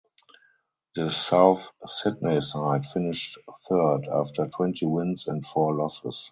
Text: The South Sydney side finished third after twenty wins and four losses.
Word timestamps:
The 0.95 1.11
South 1.11 1.61
Sydney 1.85 2.41
side 2.41 2.87
finished 2.87 3.37
third 3.69 4.07
after 4.11 4.47
twenty 4.47 4.87
wins 4.87 5.27
and 5.27 5.45
four 5.45 5.75
losses. 5.75 6.27